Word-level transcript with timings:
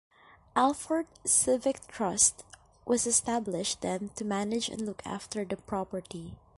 Alford 0.55 1.05
Civic 1.25 1.85
Trust 1.87 2.43
was 2.87 3.05
established 3.05 3.81
then 3.81 4.09
to 4.15 4.25
manage 4.25 4.67
and 4.67 4.81
look 4.81 5.03
after 5.05 5.45
the 5.45 5.57
property. 5.57 6.33